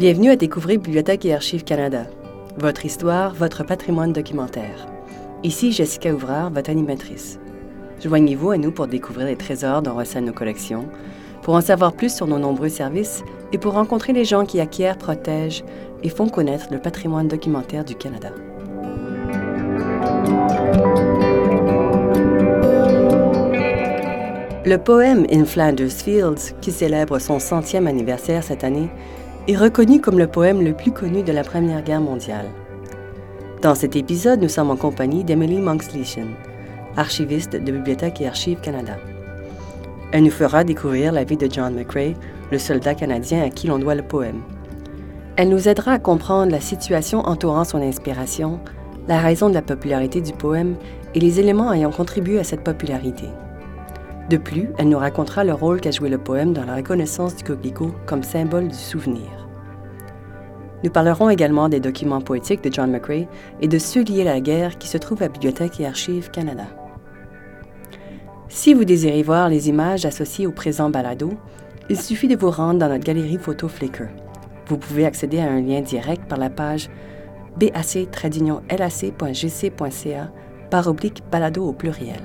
[0.00, 2.06] Bienvenue à découvrir Bibliothèque et Archives Canada.
[2.56, 4.88] Votre histoire, votre patrimoine documentaire.
[5.42, 7.38] Ici Jessica Ouvrard, votre animatrice.
[8.02, 10.86] Joignez-vous à nous pour découvrir les trésors dont recèlent nos collections,
[11.42, 14.96] pour en savoir plus sur nos nombreux services et pour rencontrer les gens qui acquièrent,
[14.96, 15.64] protègent
[16.02, 18.30] et font connaître le patrimoine documentaire du Canada.
[24.64, 28.88] Le poème In Flanders Fields, qui célèbre son centième anniversaire cette année,
[29.48, 32.46] est reconnu comme le poème le plus connu de la Première Guerre mondiale.
[33.62, 36.34] Dans cet épisode, nous sommes en compagnie d'Emily Monksleeshen,
[36.96, 38.96] archiviste de Bibliothèque et Archives Canada.
[40.12, 42.14] Elle nous fera découvrir la vie de John McCrae,
[42.50, 44.42] le soldat canadien à qui l'on doit le poème.
[45.36, 48.60] Elle nous aidera à comprendre la situation entourant son inspiration,
[49.08, 50.76] la raison de la popularité du poème
[51.14, 53.24] et les éléments ayant contribué à cette popularité.
[54.30, 57.42] De plus, elle nous racontera le rôle qu'a joué le poème dans la reconnaissance du
[57.42, 59.48] coquelicot comme symbole du souvenir.
[60.84, 63.26] Nous parlerons également des documents poétiques de John McCrae
[63.60, 66.66] et de ceux liés à la guerre qui se trouvent à Bibliothèque et Archives Canada.
[68.48, 71.32] Si vous désirez voir les images associées au présent balado,
[71.88, 74.10] il suffit de vous rendre dans notre galerie photo Flickr.
[74.68, 76.88] Vous pouvez accéder à un lien direct par la page
[77.56, 78.68] bac-lac.gc.ca
[80.70, 82.20] par oblique balado au pluriel.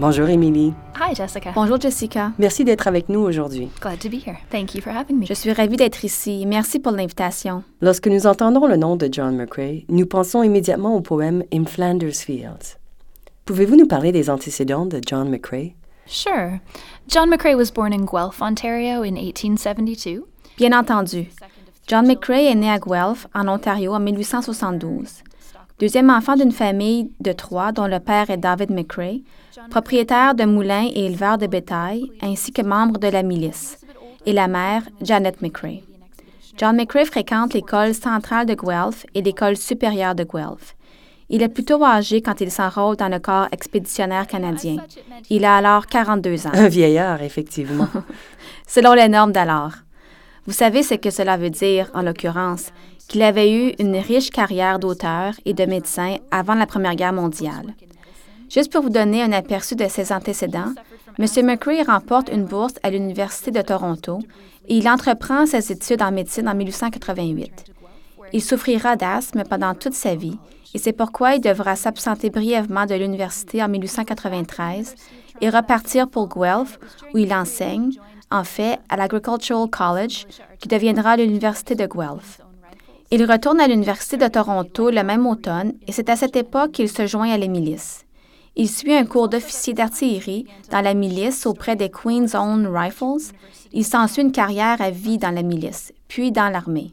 [0.00, 0.72] Bonjour Émilie.
[0.94, 1.50] Hi, Jessica.
[1.56, 2.30] Bonjour Jessica.
[2.38, 3.68] Merci d'être avec nous aujourd'hui.
[3.80, 4.36] Glad to be here.
[4.48, 5.26] Thank you for having me.
[5.26, 6.44] Je suis ravie d'être ici.
[6.46, 7.64] Merci pour l'invitation.
[7.80, 12.14] Lorsque nous entendons le nom de John McCrae, nous pensons immédiatement au poème In Flanders
[12.14, 12.78] Fields.
[13.44, 15.72] Pouvez-vous nous parler des antécédents de John McCrae?
[16.06, 16.60] Sure.
[17.08, 20.22] John McCrae was born in Guelph, Ontario in 1872.
[20.58, 21.26] Bien entendu.
[21.88, 25.24] John McCrae est né à Guelph, en Ontario, en 1872.
[25.80, 29.22] Deuxième enfant d'une famille de trois dont le père est David McCrae,
[29.70, 33.78] propriétaire de moulins et éleveur de bétail, ainsi que membre de la milice,
[34.26, 35.82] et la mère, Janet McCrae.
[36.56, 40.74] John McCrae fréquente l'école centrale de Guelph et l'école supérieure de Guelph.
[41.30, 44.78] Il est plutôt âgé quand il s'enrôle dans le corps expéditionnaire canadien.
[45.30, 46.52] Il a alors 42 ans.
[46.54, 47.88] Un vieillard, effectivement.
[48.66, 49.74] Selon les normes d'alors.
[50.46, 52.72] Vous savez ce que cela veut dire, en l'occurrence,
[53.08, 57.74] qu'il avait eu une riche carrière d'auteur et de médecin avant la Première Guerre mondiale.
[58.50, 60.72] Juste pour vous donner un aperçu de ses antécédents,
[61.18, 61.26] M.
[61.44, 64.20] McCrae remporte une bourse à l'Université de Toronto
[64.68, 67.64] et il entreprend ses études en médecine en 1888.
[68.32, 70.38] Il souffrira d'asthme pendant toute sa vie
[70.74, 74.94] et c'est pourquoi il devra s'absenter brièvement de l'université en 1893
[75.40, 76.78] et repartir pour Guelph,
[77.14, 77.92] où il enseigne,
[78.30, 80.26] en fait, à l'Agricultural College,
[80.58, 82.40] qui deviendra l'Université de Guelph.
[83.10, 86.90] Il retourne à l'Université de Toronto le même automne et c'est à cette époque qu'il
[86.90, 88.04] se joint à les milices.
[88.60, 93.32] Il suit un cours d'officier d'artillerie dans la milice auprès des Queen's Own Rifles.
[93.72, 96.92] Il s'ensuit une carrière à vie dans la milice, puis dans l'armée.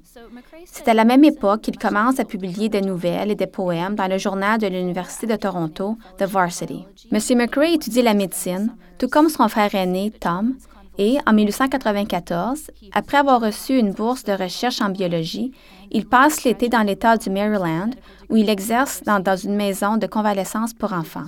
[0.66, 4.08] C'est à la même époque qu'il commence à publier des nouvelles et des poèmes dans
[4.08, 6.86] le journal de l'Université de Toronto, The Varsity.
[7.12, 7.20] M.
[7.36, 10.54] McCrae étudie la médecine, tout comme son frère aîné, Tom,
[11.00, 15.52] et en 1894, après avoir reçu une bourse de recherche en biologie,
[15.92, 17.90] il passe l'été dans l'État du Maryland,
[18.30, 21.25] où il exerce dans une maison de convalescence pour enfants.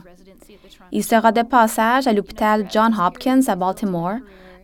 [0.92, 4.18] Il sera de passage à l'hôpital John Hopkins à Baltimore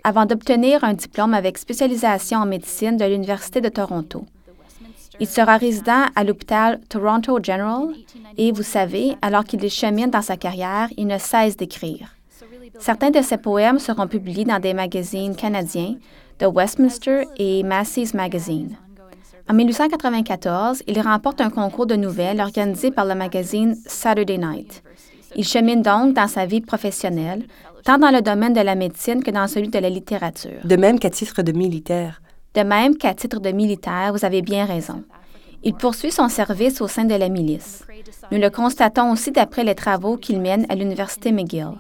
[0.04, 4.26] avant d'obtenir un diplôme avec spécialisation en médecine de l'Université de Toronto.
[5.20, 7.88] Il sera résident à l'hôpital Toronto General
[8.38, 12.16] et, vous savez, alors qu'il chemine dans sa carrière, il ne cesse d'écrire.
[12.80, 15.96] Certains de ses poèmes seront publiés dans des magazines canadiens,
[16.40, 18.76] The Westminster et Massey's Magazine.
[19.50, 24.84] En 1894, il remporte un concours de nouvelles organisé par le magazine Saturday Night.
[25.36, 27.44] Il chemine donc dans sa vie professionnelle,
[27.84, 30.62] tant dans le domaine de la médecine que dans celui de la littérature.
[30.64, 32.22] De même qu'à titre de militaire.
[32.54, 35.04] De même qu'à titre de militaire, vous avez bien raison.
[35.64, 37.86] Il poursuit son service au sein de la milice.
[38.32, 41.72] Nous le constatons aussi d'après les travaux qu'il mène à l'Université McGill.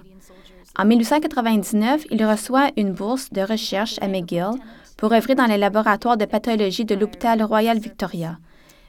[0.77, 4.51] En 1899, il reçoit une bourse de recherche à McGill
[4.97, 8.37] pour œuvrer dans les laboratoires de pathologie de l'hôpital Royal Victoria.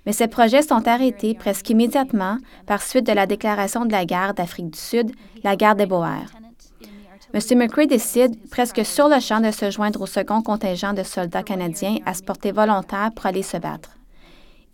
[0.06, 4.34] Mais ces projets sont arrêtés presque immédiatement par suite de la déclaration de la guerre
[4.34, 5.12] d'Afrique du Sud,
[5.42, 6.30] la guerre des Boers.
[7.32, 7.58] M.
[7.58, 11.96] McCrae décide presque sur le champ de se joindre au second contingent de soldats canadiens
[12.06, 13.90] à se porter volontaire pour aller se battre.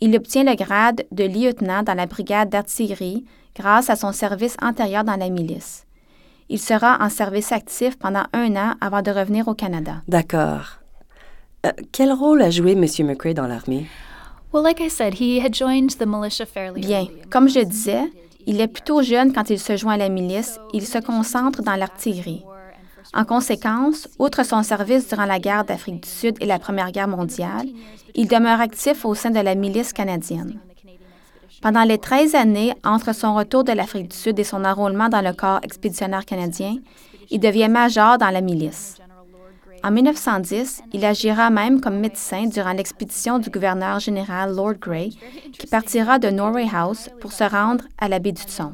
[0.00, 3.24] Il obtient le grade de lieutenant dans la brigade d'artillerie
[3.56, 5.86] grâce à son service antérieur dans la milice.
[6.50, 10.02] Il sera en service actif pendant un an avant de revenir au Canada.
[10.08, 10.80] D'accord.
[11.64, 12.84] Euh, quel rôle a joué M.
[13.06, 13.86] McCrae dans l'armée?
[14.52, 18.10] Well, like I said, he had joined the militia fairly Bien, comme je disais,
[18.46, 20.58] Il est plutôt jeune quand il se joint à la milice.
[20.72, 22.42] Il se concentre dans l'artillerie.
[23.14, 27.08] En conséquence, outre son service durant la guerre d'Afrique du Sud et la Première Guerre
[27.08, 27.68] mondiale,
[28.14, 30.58] il demeure actif au sein de la milice canadienne.
[31.60, 35.20] Pendant les 13 années entre son retour de l'Afrique du Sud et son enrôlement dans
[35.20, 36.76] le corps expéditionnaire canadien,
[37.30, 38.99] il devient major dans la milice.
[39.82, 45.10] En 1910, il agira même comme médecin durant l'expédition du gouverneur général Lord Grey,
[45.58, 48.72] qui partira de Norway House pour se rendre à la baie du Thon.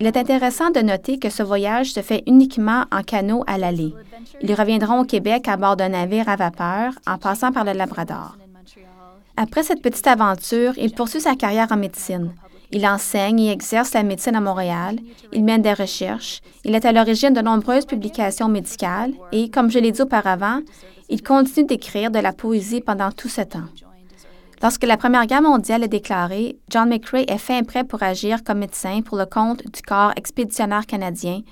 [0.00, 3.94] Il est intéressant de noter que ce voyage se fait uniquement en canot à l'aller.
[4.40, 8.36] Ils reviendront au Québec à bord d'un navire à vapeur en passant par le Labrador.
[9.36, 12.32] Après cette petite aventure, il poursuit sa carrière en médecine.
[12.70, 14.98] Il enseigne et exerce la médecine à Montréal.
[15.32, 16.40] Il mène des recherches.
[16.64, 20.60] Il est à l'origine de nombreuses publications médicales et, comme je l'ai dit auparavant,
[21.08, 23.68] il continue d'écrire de la poésie pendant tout ce temps.
[24.60, 28.58] Lorsque la Première Guerre mondiale est déclarée, John McCrae est fin prêt pour agir comme
[28.58, 31.42] médecin pour le compte du corps expéditionnaire canadien,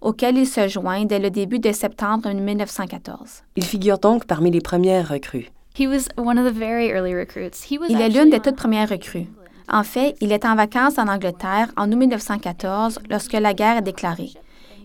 [0.00, 3.42] auquel il se joint dès le début de septembre 1914.
[3.56, 5.50] Il figure donc parmi les premières recrues.
[5.78, 7.66] He was one of the very early recruits.
[7.70, 9.26] He was Il est l'une des toutes premières recrues.
[9.68, 13.82] En fait, il est en vacances en Angleterre en août 1914 lorsque la guerre est
[13.82, 14.32] déclarée.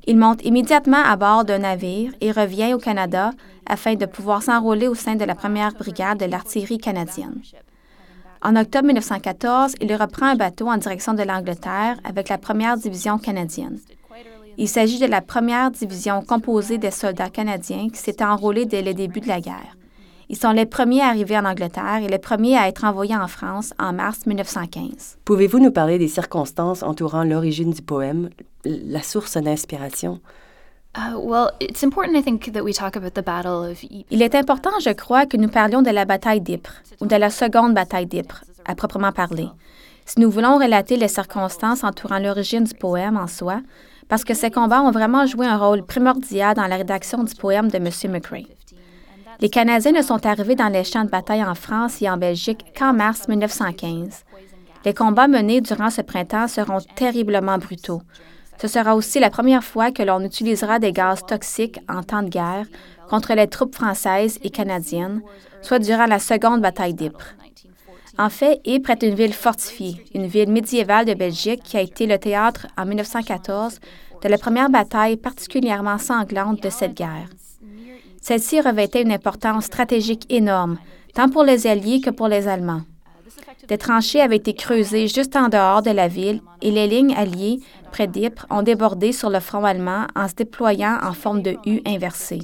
[0.07, 3.31] Il monte immédiatement à bord d'un navire et revient au Canada
[3.65, 7.41] afin de pouvoir s'enrôler au sein de la première brigade de l'artillerie canadienne.
[8.41, 13.17] En octobre 1914, il reprend un bateau en direction de l'Angleterre avec la première division
[13.17, 13.79] canadienne.
[14.57, 18.93] Il s'agit de la première division composée des soldats canadiens qui s'étaient enrôlés dès le
[18.93, 19.75] début de la guerre.
[20.31, 23.27] Ils sont les premiers à arriver en Angleterre et les premiers à être envoyés en
[23.27, 25.17] France en mars 1915.
[25.25, 28.29] Pouvez-vous nous parler des circonstances entourant l'origine du poème,
[28.63, 30.19] la source d'inspiration?
[30.95, 34.05] Uh, well, it's important, I think, that we talk about the Battle of Ypres.
[34.11, 37.31] Il est important, je crois, que nous parlions de la bataille d'Ypres, ou de la
[37.31, 39.47] seconde bataille d'Ypres, à proprement parler.
[40.05, 43.61] Si nous voulons relater les circonstances entourant l'origine du poème en soi,
[44.07, 47.69] parce que ces combats ont vraiment joué un rôle primordial dans la rédaction du poème
[47.69, 47.89] de M.
[48.11, 48.45] McRae.
[49.41, 52.65] Les Canadiens ne sont arrivés dans les champs de bataille en France et en Belgique
[52.77, 54.25] qu'en mars 1915.
[54.83, 58.01] Les combats menés durant ce printemps seront terriblement brutaux.
[58.61, 62.29] Ce sera aussi la première fois que l'on utilisera des gaz toxiques en temps de
[62.29, 62.65] guerre
[63.09, 65.21] contre les troupes françaises et canadiennes,
[65.61, 67.35] soit durant la seconde bataille d'Ypres.
[68.17, 72.05] En fait, Ypres est une ville fortifiée, une ville médiévale de Belgique qui a été
[72.05, 73.79] le théâtre en 1914
[74.21, 77.29] de la première bataille particulièrement sanglante de cette guerre.
[78.21, 80.77] Celle-ci revêtait une importance stratégique énorme,
[81.13, 82.81] tant pour les Alliés que pour les Allemands.
[83.67, 87.59] Des tranchées avaient été creusées juste en dehors de la ville et les lignes alliées
[87.91, 91.81] près d'Ypres ont débordé sur le front allemand en se déployant en forme de U
[91.85, 92.41] inversée.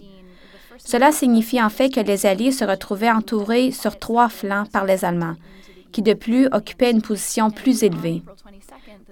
[0.78, 5.04] Cela signifie en fait que les Alliés se retrouvaient entourés sur trois flancs par les
[5.04, 5.36] Allemands,
[5.92, 8.22] qui de plus occupaient une position plus élevée.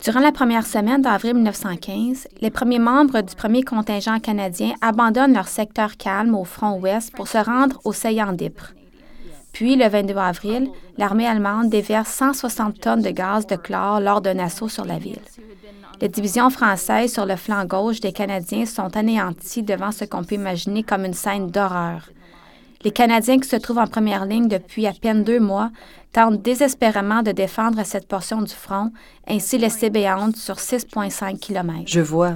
[0.02, 5.48] Durant la première semaine d'avril 1915, les premiers membres du premier contingent canadien abandonnent leur
[5.48, 8.74] secteur calme au front ouest pour se rendre au saillant d'Ypres.
[9.54, 14.40] Puis, le 22 avril, l'armée allemande déverse 160 tonnes de gaz de chlore lors d'un
[14.40, 15.22] assaut sur la ville.
[16.02, 20.36] Les divisions françaises sur le flanc gauche des Canadiens sont anéanties devant ce qu'on peut
[20.36, 22.10] imaginer comme une scène d'horreur.
[22.84, 25.72] Les Canadiens qui se trouvent en première ligne depuis à peine deux mois
[26.12, 28.92] tentent désespérément de défendre cette portion du front,
[29.28, 31.84] ainsi laissée béante sur 6,5 km.
[31.86, 32.34] Je vois.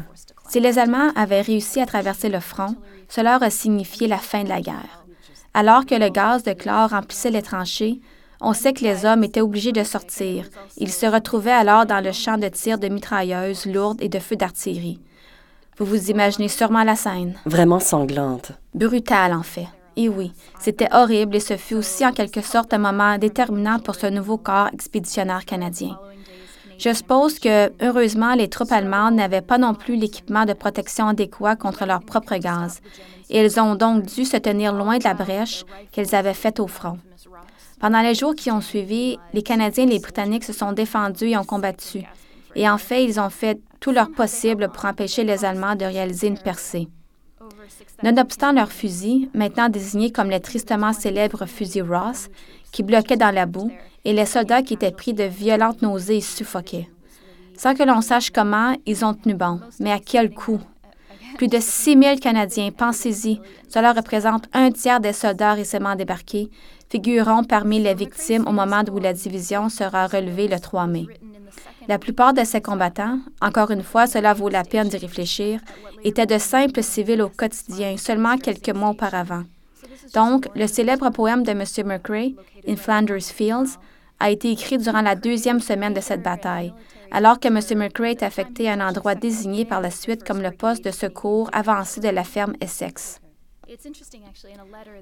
[0.50, 2.75] Si les Allemands avaient réussi à traverser le front,
[3.10, 5.06] cela aurait signifié la fin de la guerre.
[5.54, 8.00] Alors que le gaz de chlore remplissait les tranchées,
[8.39, 10.46] on sait que les hommes étaient obligés de sortir.
[10.77, 14.36] Ils se retrouvaient alors dans le champ de tir de mitrailleuses lourdes et de feux
[14.36, 15.01] d'artillerie.
[15.77, 17.36] Vous vous imaginez sûrement la scène.
[17.46, 18.51] Vraiment sanglante.
[18.74, 19.68] Brutale, en fait.
[19.98, 23.96] Et oui, c'était horrible et ce fut aussi en quelque sorte un moment déterminant pour
[23.96, 26.00] ce nouveau corps expéditionnaire canadien.
[26.77, 31.56] Je suppose que, heureusement, les troupes allemandes n'avaient pas non plus l'équipement de protection adéquat
[31.56, 32.82] contre leur propre gaz,
[33.32, 36.68] et elles ont donc dû se tenir loin de la brèche qu'elles avaient faite au
[36.68, 37.00] front.
[37.80, 41.38] Pendant les jours qui ont suivi, les Canadiens et les Britanniques se sont défendus et
[41.38, 42.04] ont combattu.
[42.56, 46.27] Et en fait, ils ont fait tout leur possible pour empêcher les Allemands de réaliser
[46.27, 46.88] une percée.
[48.04, 52.30] Nonobstant leurs fusils, maintenant désignés comme les tristement célèbres fusils Ross,
[52.72, 53.72] qui bloquaient dans la boue,
[54.06, 56.89] et les soldats qui étaient pris de violentes nausées et suffoquaient.
[57.58, 60.60] Sans que l'on sache comment, ils ont tenu bon, mais à quel coût?
[61.38, 66.50] Plus de 6 000 Canadiens, pensez-y, cela représente un tiers des soldats récemment débarqués,
[66.89, 71.06] figureront parmi les victimes au moment où la division sera relevée le 3 mai.
[71.88, 75.62] La plupart de ces combattants, encore une fois, cela vaut la peine d'y réfléchir,
[76.03, 79.44] étaient de simples civils au quotidien seulement quelques mois auparavant.
[80.13, 81.63] Donc, le célèbre poème de M.
[81.86, 82.34] McRae,
[82.67, 83.77] In Flanders Fields,
[84.20, 86.74] a été écrit durant la deuxième semaine de cette bataille,
[87.12, 87.60] alors que M.
[87.77, 91.50] McRae est affecté à un endroit désigné par la suite comme le poste de secours
[91.53, 93.22] avancé de la ferme Essex.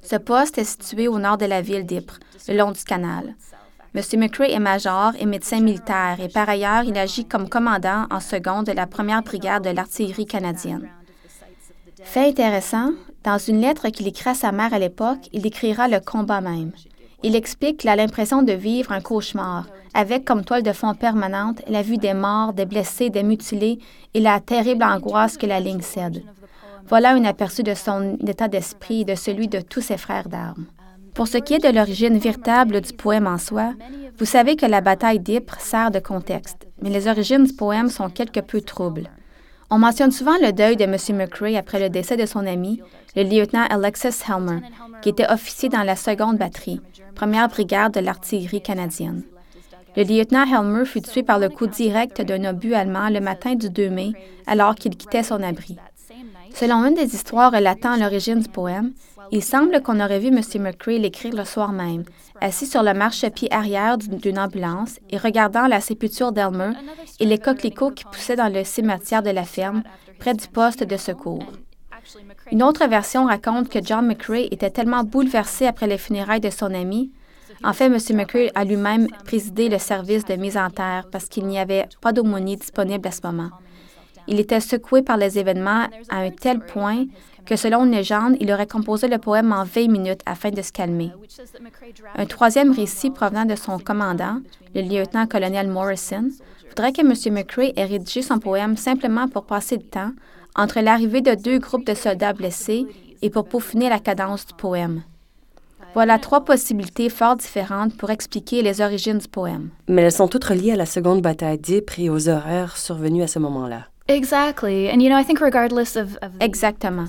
[0.02, 3.36] Ce poste est situé au nord de la ville d'Ypres, le long du canal.
[3.96, 4.02] M.
[4.20, 8.66] McRae est major et médecin militaire et par ailleurs, il agit comme commandant en seconde
[8.66, 10.90] de la première brigade de l'artillerie canadienne.
[12.04, 12.92] Fait intéressant,
[13.24, 16.74] dans une lettre qu'il écrit à sa mère à l'époque, il décrira le combat même.
[17.24, 21.62] Il explique qu'il a l'impression de vivre un cauchemar, avec comme toile de fond permanente
[21.70, 23.80] la vue des morts, des blessés, des mutilés
[24.14, 26.22] et la terrible angoisse que la ligne cède.
[26.90, 30.66] Voilà un aperçu de son état d'esprit et de celui de tous ses frères d'armes.
[31.16, 33.74] Pour ce qui est de l'origine véritable du poème en soi,
[34.20, 38.10] vous savez que la bataille d'Ypres sert de contexte, mais les origines du poème sont
[38.10, 39.10] quelque peu troubles.
[39.70, 40.98] On mentionne souvent le deuil de M.
[41.16, 42.82] McRae après le décès de son ami,
[43.16, 44.60] le lieutenant Alexis Helmer,
[45.02, 46.82] qui était officier dans la seconde batterie,
[47.16, 49.24] première brigade de l'artillerie canadienne.
[49.96, 53.70] Le lieutenant Helmer fut tué par le coup direct d'un obus allemand le matin du
[53.70, 54.12] 2 mai,
[54.48, 55.78] alors qu'il quittait son abri.
[56.56, 58.94] Selon une des histoires relatant l'origine du poème,
[59.32, 60.40] il semble qu'on aurait vu M.
[60.62, 62.06] McCrae l'écrire le soir même,
[62.40, 66.72] assis sur le marchepied arrière d'une ambulance et regardant la sépulture d'Elmer
[67.20, 69.84] et les coquelicots qui poussaient dans le cimetière de la ferme,
[70.18, 71.44] près du poste de secours.
[72.54, 76.74] Une autre version raconte que John McCrae était tellement bouleversé après les funérailles de son
[76.74, 77.12] ami.
[77.66, 77.98] En fait, M.
[78.14, 82.14] McCrae a lui-même présidé le service de mise en terre parce qu'il n'y avait pas
[82.14, 83.50] d'aumônier disponible à ce moment.
[84.28, 87.06] Il était secoué par les événements à un tel point
[87.46, 90.72] que selon une légende, il aurait composé le poème en 20 minutes afin de se
[90.72, 91.12] calmer.
[92.16, 94.40] Un troisième récit provenant de son commandant,
[94.74, 96.30] le lieutenant-colonel Morrison,
[96.70, 97.34] voudrait que M.
[97.34, 100.12] McCrae ait rédigé son poème simplement pour passer le temps
[100.56, 102.88] entre l'arrivée de deux groupes de soldats blessés
[103.22, 105.04] et pour peaufiner la cadence du poème.
[105.94, 109.70] Voilà trois possibilités fort différentes pour expliquer les origines du poème.
[109.88, 113.28] Mais elles sont toutes reliées à la seconde bataille d'Ypres et aux horreurs survenues à
[113.28, 113.88] ce moment-là.
[114.08, 114.90] Exactly.
[114.90, 117.08] And you know, I think regardless of, of Exactement.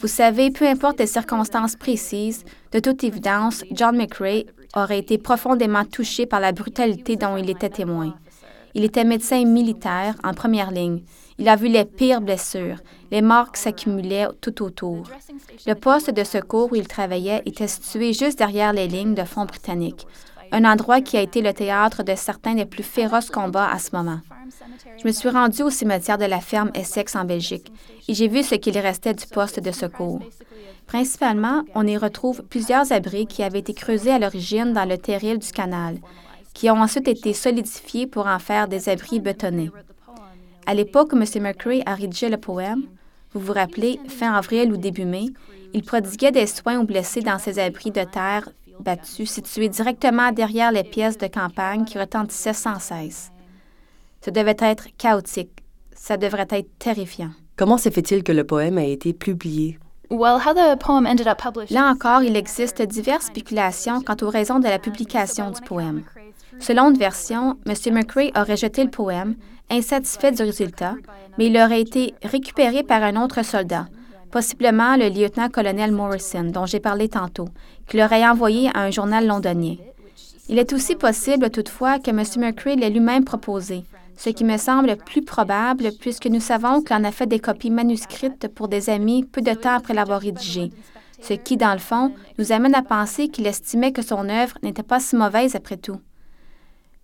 [0.00, 5.84] Vous savez, peu importe les circonstances précises, de toute évidence, John McRae aurait été profondément
[5.84, 8.16] touché par la brutalité dont il était témoin.
[8.74, 11.02] Il était médecin militaire en première ligne.
[11.38, 12.78] Il a vu les pires blessures,
[13.10, 15.04] les morts qui s'accumulaient tout autour.
[15.66, 19.44] Le poste de secours où il travaillait était situé juste derrière les lignes de front
[19.44, 20.06] britanniques,
[20.52, 23.96] un endroit qui a été le théâtre de certains des plus féroces combats à ce
[23.96, 24.20] moment.
[24.98, 27.72] Je me suis rendue au cimetière de la ferme Essex en Belgique
[28.06, 30.20] et j'ai vu ce qu'il restait du poste de secours.
[30.86, 35.38] Principalement, on y retrouve plusieurs abris qui avaient été creusés à l'origine dans le terril
[35.38, 35.96] du canal,
[36.52, 39.70] qui ont ensuite été solidifiés pour en faire des abris bétonnés.
[40.66, 41.24] À l'époque où M.
[41.42, 42.82] McCrae a rédigé le poème,
[43.32, 45.26] vous vous rappelez, fin avril ou début mai,
[45.72, 48.48] il prodiguait des soins aux blessés dans ces abris de terre
[49.02, 53.32] situés directement derrière les pièces de campagne qui retentissaient sans cesse.
[54.24, 55.62] Ce devait être chaotique.
[55.94, 57.30] Ça devrait être terrifiant.
[57.56, 59.78] Comment se fait-il que le poème a été publié?
[60.12, 61.70] well, how the poem ended up published.
[61.70, 66.02] Là encore, il existe diverses spéculations quant aux raisons de la publication du poème.
[66.60, 67.74] Selon une version, M.
[67.94, 69.36] McRae aurait jeté le poème,
[69.70, 70.94] insatisfait du résultat,
[71.38, 73.86] mais il aurait été récupéré par un autre soldat,
[74.32, 77.48] possiblement le lieutenant-colonel Morrison, dont j'ai parlé tantôt,
[77.86, 79.76] qui l'aurait envoyé à un journal londonien.
[80.48, 82.22] Il est aussi possible, toutefois, que M.
[82.38, 83.84] McCrae l'ait lui-même proposé,
[84.16, 87.70] ce qui me semble plus probable puisque nous savons qu'il en a fait des copies
[87.70, 90.72] manuscrites pour des amis peu de temps après l'avoir rédigé,
[91.20, 94.82] ce qui, dans le fond, nous amène à penser qu'il estimait que son œuvre n'était
[94.82, 96.00] pas si mauvaise après tout.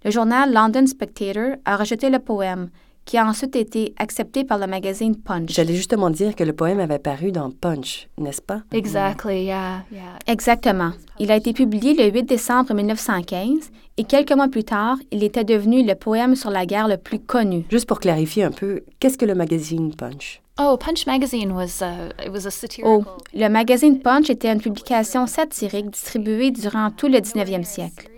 [0.05, 2.71] Le journal London Spectator a rejeté le poème,
[3.09, 5.49] qui a ensuite été accepté par le magazine Punch.
[5.49, 8.61] J'allais justement dire que le poème avait paru dans Punch, n'est-ce pas?
[8.71, 10.19] Exactly, yeah, yeah.
[10.27, 10.91] Exactement.
[11.19, 15.45] Il a été publié le 8 décembre 1915 et quelques mois plus tard, il était
[15.45, 17.65] devenu le poème sur la guerre le plus connu.
[17.71, 20.43] Juste pour clarifier un peu, qu'est-ce que le magazine Punch?
[20.61, 23.07] Oh, Punch magazine was uh, it was a satirical.
[23.07, 28.11] Oh, le magazine Punch était une publication satirique distribuée durant tout le 19e siècle.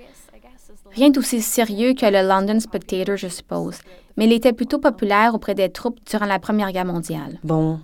[0.92, 3.78] Rien d'aussi sérieux que le London Spectator, je suppose,
[4.16, 7.38] mais il était plutôt populaire auprès des troupes durant la Première Guerre mondiale.
[7.44, 7.80] Bon.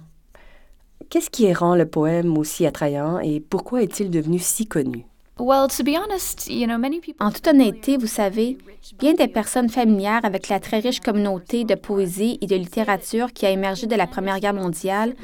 [1.09, 5.07] Qu'est-ce qui rend le poème aussi attrayant et pourquoi est-il devenu si connu?
[5.39, 7.25] Well, to be honest, you know, many people.
[7.25, 8.57] En toute honnêteté, vous savez,
[8.99, 13.45] bien des personnes familières avec la très riche communauté de poésie et de littérature qui
[13.45, 15.15] a émergé de la Première Guerre mondiale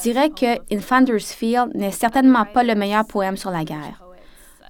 [0.00, 4.02] diraient que In Founder's Field n'est certainement pas le meilleur poème sur la guerre.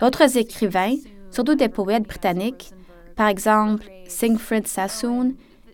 [0.01, 0.97] D'autres écrivains,
[1.31, 2.71] surtout des poètes britanniques,
[3.17, 5.33] par exemple Siegfried Sassoon,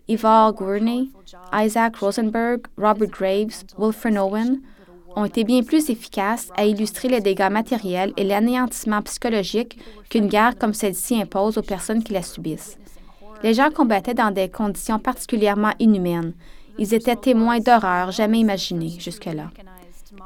[0.09, 1.11] Ivar Gurney,
[1.53, 4.61] Isaac Rosenberg, Robert Graves, Wilfred Owen,
[5.17, 9.77] ont été bien plus efficaces à illustrer les dégâts matériels et l'anéantissement psychologique
[10.09, 12.77] qu'une guerre comme celle-ci impose aux personnes qui la subissent.
[13.43, 16.33] Les gens combattaient dans des conditions particulièrement inhumaines.
[16.77, 19.51] Ils étaient témoins d'horreurs jamais imaginées jusque-là.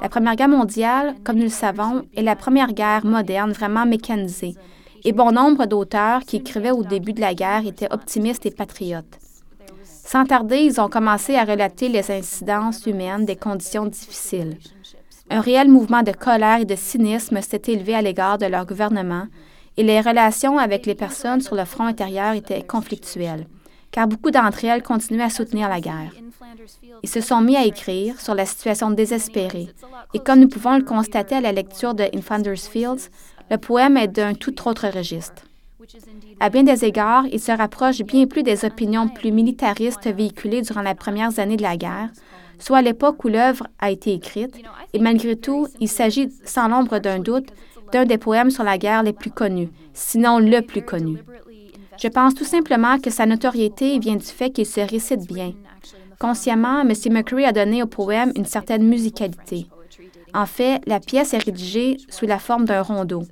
[0.00, 4.54] La Première Guerre mondiale, comme nous le savons, est la première guerre moderne vraiment mécanisée,
[5.04, 9.21] et bon nombre d'auteurs qui écrivaient au début de la guerre étaient optimistes et patriotes.
[10.04, 14.58] Sans tarder, ils ont commencé à relater les incidences humaines des conditions difficiles.
[15.30, 19.26] Un réel mouvement de colère et de cynisme s'est élevé à l'égard de leur gouvernement,
[19.76, 23.46] et les relations avec les personnes sur le front intérieur étaient conflictuelles,
[23.90, 26.12] car beaucoup d'entre elles continuaient à soutenir la guerre.
[27.02, 29.68] Ils se sont mis à écrire sur la situation désespérée,
[30.12, 32.20] et comme nous pouvons le constater à la lecture de In
[32.56, 33.08] Fields,
[33.50, 35.44] le poème est d'un tout autre registre.
[36.40, 40.82] À bien des égards, il se rapproche bien plus des opinions plus militaristes véhiculées durant
[40.82, 42.10] les premières années de la guerre,
[42.58, 44.56] soit à l'époque où l'œuvre a été écrite,
[44.92, 47.52] et malgré tout, il s'agit sans l'ombre d'un doute
[47.92, 51.18] d'un des poèmes sur la guerre les plus connus, sinon le plus connu.
[52.00, 55.52] Je pense tout simplement que sa notoriété vient du fait qu'il se récite bien.
[56.18, 56.92] Consciemment, M.
[57.10, 59.66] McCurry a donné au poème une certaine musicalité.
[60.32, 63.24] En fait, la pièce est rédigée sous la forme d'un rondeau,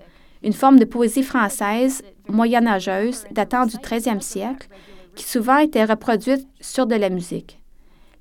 [0.43, 4.69] une forme de poésie française moyenâgeuse datant du 13e siècle,
[5.15, 7.61] qui souvent était reproduite sur de la musique.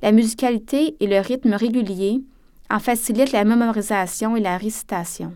[0.02, 2.22] La musicalité et le rythme régulier
[2.70, 5.34] en facilitent la mémorisation et la récitation.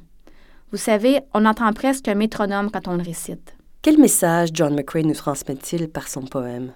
[0.71, 3.55] Vous savez, on entend presque un métronome quand on le récite.
[3.81, 6.71] Quel message John McCrae nous transmet-il par son poème?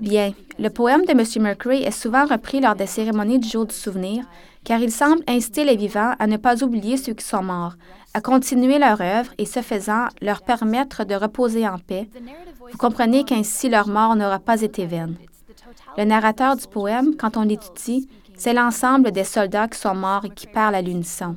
[0.00, 1.24] Bien, le poème de M.
[1.44, 4.24] McCrae est souvent repris lors des cérémonies du jour du souvenir,
[4.64, 7.74] car il semble inciter les vivants à ne pas oublier ceux qui sont morts,
[8.14, 12.10] à continuer leur œuvre et, ce faisant, leur permettre de reposer en paix.
[12.72, 15.14] Vous comprenez qu'ainsi leur mort n'aura pas été vaine.
[15.96, 20.30] Le narrateur du poème, quand on l'étudie, c'est l'ensemble des soldats qui sont morts et
[20.30, 21.36] qui parlent à l'unisson.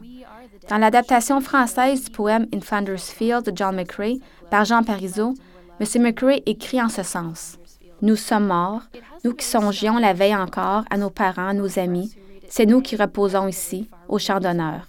[0.69, 4.17] Dans l'adaptation française du poème In Flanders Field de John McCrae
[4.49, 5.35] par Jean Parizeau,
[5.83, 6.01] M.
[6.01, 7.57] McCrae écrit en ce sens.
[8.01, 8.83] Nous sommes morts,
[9.25, 12.15] nous qui songions la veille encore à nos parents, à nos amis,
[12.47, 14.87] c'est nous qui reposons ici, au champ d'honneur.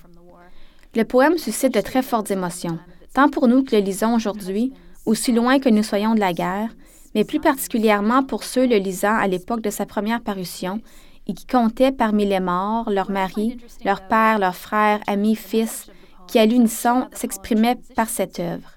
[0.94, 2.78] Le poème suscite de très fortes émotions,
[3.12, 4.72] tant pour nous qui le lisons aujourd'hui,
[5.04, 6.70] aussi loin que nous soyons de la guerre,
[7.16, 10.80] mais plus particulièrement pour ceux le lisant à l'époque de sa première parution
[11.26, 15.90] et qui comptaient parmi les morts leurs maris, leurs pères, leurs frères, amis, fils,
[16.28, 18.74] qui à l'unisson s'exprimaient par cette œuvre.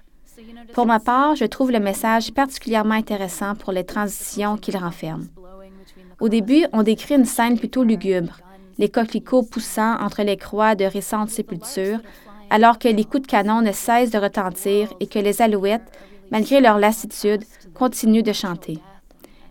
[0.72, 5.26] Pour ma part, je trouve le message particulièrement intéressant pour les transitions qu'il renferme.
[6.20, 8.38] Au début, on décrit une scène plutôt lugubre,
[8.78, 12.00] les coquelicots poussant entre les croix de récentes sépultures,
[12.50, 15.92] alors que les coups de canon ne cessent de retentir et que les alouettes,
[16.30, 17.44] malgré leur lassitude,
[17.74, 18.78] continuent de chanter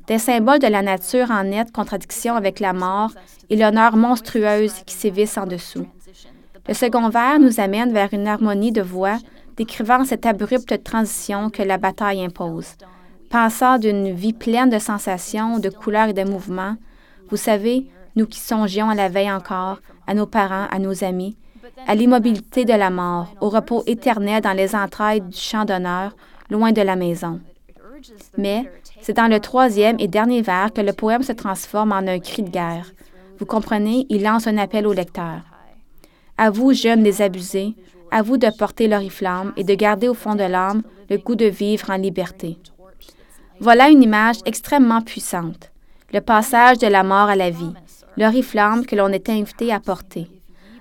[0.07, 3.11] des symboles de la nature en nette contradiction avec la mort
[3.49, 5.85] et l'honneur monstrueuse qui sévissent en dessous.
[6.67, 9.17] Le second vers nous amène vers une harmonie de voix
[9.57, 12.75] décrivant cette abrupte transition que la bataille impose.
[13.29, 16.77] Pensant d'une vie pleine de sensations, de couleurs et de mouvements,
[17.29, 21.35] vous savez, nous qui songions à la veille encore, à nos parents, à nos amis,
[21.87, 26.15] à l'immobilité de la mort, au repos éternel dans les entrailles du champ d'honneur,
[26.49, 27.41] loin de la maison.
[28.37, 32.19] Mais c'est dans le troisième et dernier vers que le poème se transforme en un
[32.19, 32.91] cri de guerre.
[33.39, 35.41] Vous comprenez, il lance un appel au lecteur.
[36.37, 37.75] À vous, jeunes désabusés,
[38.11, 41.45] à vous de porter l'oriflamme et de garder au fond de l'âme le goût de
[41.45, 42.57] vivre en liberté.
[43.59, 45.71] Voilà une image extrêmement puissante.
[46.13, 47.73] Le passage de la mort à la vie,
[48.17, 50.29] l'oriflamme que l'on est invité à porter.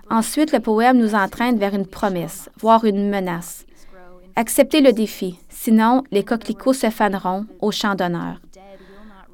[0.09, 3.67] Ensuite, le poème nous entraîne vers une promesse, voire une menace.
[4.37, 8.41] Acceptez le défi, sinon les coquelicots se faneront au champ d'honneur.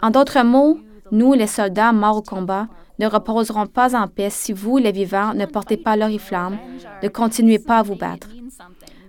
[0.01, 0.79] En d'autres mots,
[1.11, 5.35] nous, les soldats morts au combat, ne reposerons pas en paix si vous, les vivants,
[5.35, 6.59] ne portez pas l'oriflamme,
[7.03, 8.29] ne continuez pas à vous battre.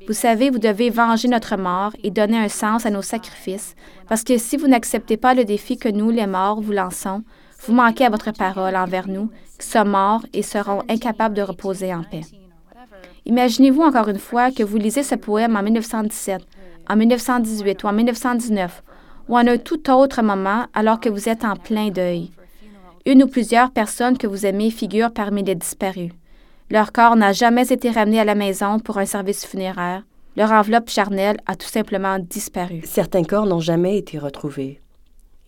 [0.08, 3.76] Vous savez, vous devez venger notre mort et donner un sens à nos sacrifices,
[4.10, 7.24] parce que si vous n'acceptez pas le défi que nous, les morts, vous lançons,
[7.66, 11.94] vous manquez à votre parole envers nous, qui sommes morts et serons incapables de reposer
[11.94, 12.24] en paix.
[13.26, 16.42] Imaginez-vous encore une fois que vous lisez ce poème en 1917,
[16.90, 18.84] en 1918 ou en 1919,
[19.30, 22.32] ou en un tout autre moment alors que vous êtes en plein deuil.
[23.06, 26.12] Une ou plusieurs personnes que vous aimez figurent parmi les disparus.
[26.70, 30.04] Leur corps n'a jamais été ramené à la maison pour un service funéraire.
[30.38, 32.82] Leur enveloppe charnelle a tout simplement disparu.
[32.86, 34.80] Certains corps n'ont jamais été retrouvés.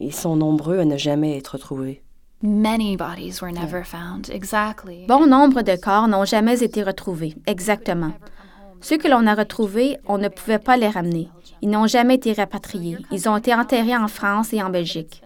[0.01, 2.03] Ils sont nombreux à ne jamais être retrouvés.
[2.43, 4.29] Many bodies were never found.
[4.29, 5.05] Exactly.
[5.07, 8.11] Bon nombre de corps n'ont jamais été retrouvés, exactement.
[8.81, 11.29] Ceux que l'on a retrouvés, on ne pouvait pas les ramener.
[11.61, 12.97] Ils n'ont jamais été rapatriés.
[13.11, 15.23] Ils ont été enterrés en France et en Belgique.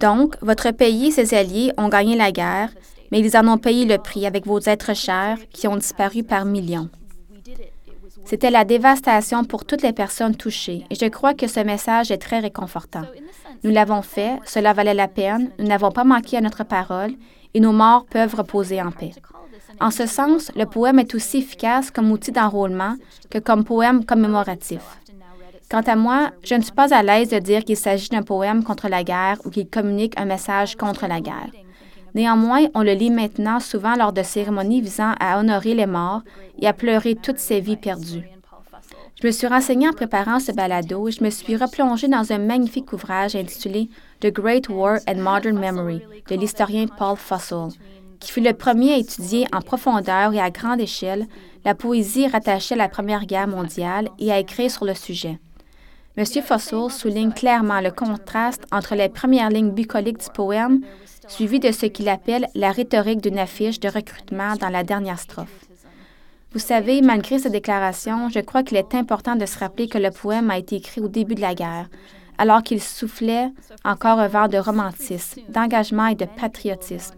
[0.00, 2.70] Donc, votre pays et ses alliés ont gagné la guerre
[3.10, 6.44] mais ils en ont payé le prix avec vos êtres chers qui ont disparu par
[6.44, 6.88] millions.
[8.24, 12.18] C'était la dévastation pour toutes les personnes touchées et je crois que ce message est
[12.18, 13.04] très réconfortant.
[13.64, 17.12] Nous l'avons fait, cela valait la peine, nous n'avons pas manqué à notre parole
[17.54, 19.12] et nos morts peuvent reposer en paix.
[19.80, 22.96] En ce sens, le poème est aussi efficace comme outil d'enrôlement
[23.30, 24.82] que comme poème commémoratif.
[25.70, 28.64] Quant à moi, je ne suis pas à l'aise de dire qu'il s'agit d'un poème
[28.64, 31.50] contre la guerre ou qu'il communique un message contre la guerre.
[32.14, 36.22] Néanmoins, on le lit maintenant souvent lors de cérémonies visant à honorer les morts
[36.58, 38.26] et à pleurer toutes ces vies perdues.
[39.20, 42.38] Je me suis renseignée en préparant ce balado et je me suis replongée dans un
[42.38, 46.00] magnifique ouvrage intitulé The Great War and Modern Memory
[46.30, 47.76] de l'historien Paul Fussell,
[48.20, 51.26] qui fut le premier à étudier en profondeur et à grande échelle
[51.64, 55.38] la poésie rattachée à la Première Guerre mondiale et à écrire sur le sujet.
[56.18, 56.24] M.
[56.24, 60.80] Fussell souligne clairement le contraste entre les premières lignes bucoliques du poème,
[61.28, 65.66] suivies de ce qu'il appelle la rhétorique d'une affiche de recrutement dans la dernière strophe.
[66.52, 70.10] Vous savez, malgré ces déclarations, je crois qu'il est important de se rappeler que le
[70.10, 71.86] poème a été écrit au début de la guerre,
[72.36, 73.52] alors qu'il soufflait
[73.84, 77.14] encore un vent de romantisme, d'engagement et de patriotisme,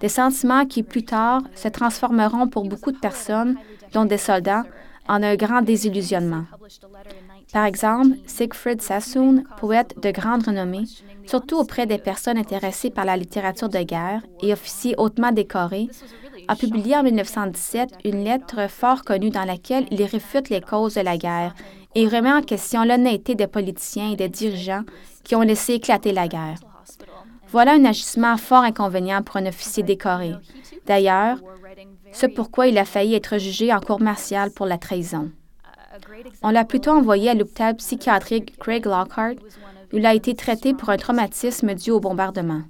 [0.00, 3.54] des sentiments qui plus tard se transformeront pour beaucoup de personnes,
[3.92, 4.64] dont des soldats,
[5.08, 6.46] en un grand désillusionnement.
[7.52, 10.84] Par exemple, Siegfried Sassoon, poète de grande renommée,
[11.26, 15.88] surtout auprès des personnes intéressées par la littérature de guerre et officier hautement décoré,
[16.48, 21.00] a publié en 1917 une lettre fort connue dans laquelle il réfute les causes de
[21.00, 21.54] la guerre
[21.94, 24.84] et remet en question l'honnêteté des politiciens et des dirigeants
[25.24, 26.58] qui ont laissé éclater la guerre.
[27.48, 30.32] Voilà un agissement fort inconvénient pour un officier décoré.
[30.86, 31.38] D'ailleurs,
[32.12, 35.30] ce pourquoi il a failli être jugé en cour martiale pour la trahison.
[36.42, 39.34] On l'a plutôt envoyé à l'hôpital psychiatrique Craig Lockhart,
[39.92, 42.62] où il a été traité pour un traumatisme dû au bombardement.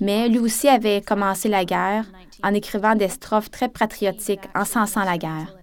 [0.00, 2.04] Mais lui aussi avait commencé la guerre
[2.42, 5.56] en écrivant des strophes très patriotiques en sensant la guerre.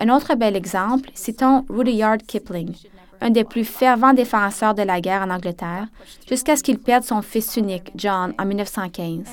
[0.00, 2.74] Un autre bel exemple, citons Rudyard Kipling,
[3.20, 5.86] un des plus fervents défenseurs de la guerre en Angleterre,
[6.28, 9.26] jusqu'à ce qu'il perde son fils unique, John, en 1915.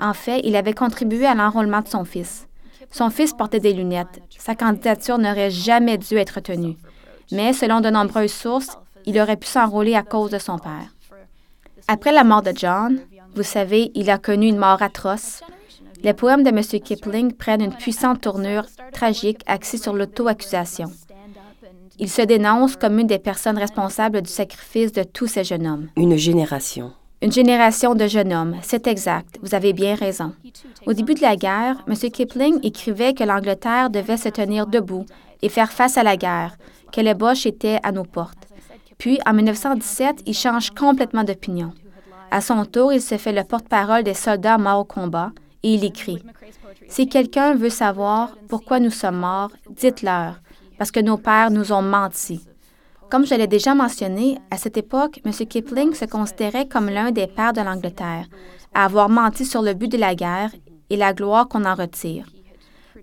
[0.00, 2.46] En fait, il avait contribué à l'enrôlement de son fils.
[2.90, 4.20] Son fils portait des lunettes.
[4.38, 6.76] Sa candidature n'aurait jamais dû être tenue.
[7.30, 10.94] Mais selon de nombreuses sources, il aurait pu s'enrôler à cause de son père.
[11.88, 13.00] Après la mort de John,
[13.34, 15.42] vous savez, il a connu une mort atroce.
[16.02, 16.60] Les poèmes de M.
[16.60, 20.90] Kipling prennent une puissante tournure tragique axée sur l'auto-accusation.
[21.98, 25.88] Il se dénonce comme une des personnes responsables du sacrifice de tous ces jeunes hommes.
[25.96, 26.92] Une génération.
[27.22, 30.32] Une génération de jeunes hommes, c'est exact, vous avez bien raison.
[30.86, 31.94] Au début de la guerre, M.
[31.94, 35.06] Kipling écrivait que l'Angleterre devait se tenir debout
[35.40, 36.56] et faire face à la guerre,
[36.90, 38.48] que les Boches étaient à nos portes.
[38.98, 41.72] Puis, en 1917, il change complètement d'opinion.
[42.32, 45.30] À son tour, il se fait le porte-parole des soldats morts au combat
[45.62, 46.24] et il écrit
[46.88, 50.40] Si quelqu'un veut savoir pourquoi nous sommes morts, dites-leur,
[50.76, 52.40] parce que nos pères nous ont menti.
[53.12, 55.32] Comme je l'ai déjà mentionné, à cette époque, M.
[55.32, 58.24] Kipling se considérait comme l'un des pères de l'Angleterre,
[58.72, 60.50] à avoir menti sur le but de la guerre
[60.88, 62.24] et la gloire qu'on en retire.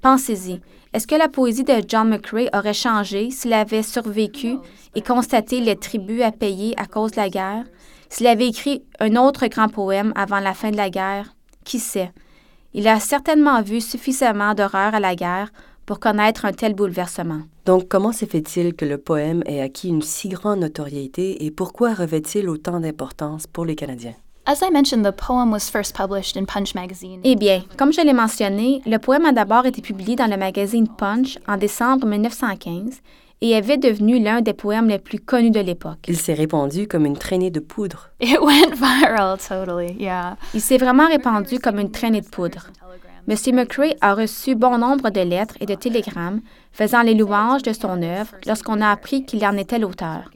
[0.01, 0.61] Pensez-y,
[0.93, 4.55] est-ce que la poésie de John McCrae aurait changé s'il avait survécu
[4.95, 7.65] et constaté les tributs à payer à cause de la guerre?
[8.09, 11.35] S'il avait écrit un autre grand poème avant la fin de la guerre?
[11.63, 12.11] Qui sait?
[12.73, 15.51] Il a certainement vu suffisamment d'horreur à la guerre
[15.89, 17.41] pour connaître un tel bouleversement.
[17.65, 21.95] Donc, comment se fait-il que le poème ait acquis une si grande notoriété et pourquoi
[21.95, 24.13] revêt-il autant d'importance pour les Canadiens?
[27.23, 30.87] Eh bien, comme je l'ai mentionné, le poème a d'abord été publié dans le magazine
[30.87, 33.01] Punch en décembre 1915
[33.41, 36.05] et avait devenu l'un des poèmes les plus connus de l'époque.
[36.07, 38.11] Il s'est répandu comme une traînée de poudre.
[38.21, 40.37] It went viral, totally, yeah.
[40.53, 42.67] Il s'est vraiment répandu comme une traînée de poudre.
[43.27, 43.35] M.
[43.53, 48.01] McCrae a reçu bon nombre de lettres et de télégrammes faisant les louanges de son
[48.01, 50.29] œuvre lorsqu'on a appris qu'il en était l'auteur.